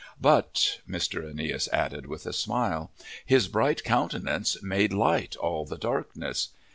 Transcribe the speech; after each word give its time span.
But," 0.19 0.79
Mr. 0.89 1.29
Aeneas 1.29 1.67
added, 1.71 2.07
with 2.07 2.25
a 2.25 2.33
smile, 2.33 2.89
"his 3.23 3.47
bright 3.47 3.83
countenance 3.83 4.59
made 4.63 4.93
light 4.93 5.35
all 5.35 5.63
the 5.63 5.77
darkness. 5.77 6.47